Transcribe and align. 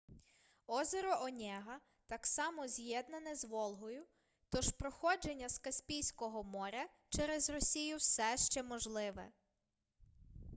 озеро 0.67 1.21
онєга 1.21 1.79
так 2.07 2.25
само 2.27 2.67
з'єднане 2.67 3.35
з 3.35 3.45
волгою 3.45 4.05
тож 4.49 4.71
проходження 4.71 5.49
з 5.49 5.57
каспійського 5.57 6.43
моря 6.43 6.87
через 7.09 7.49
росію 7.49 7.97
все 7.97 8.37
ще 8.37 8.63
можливе 8.63 9.31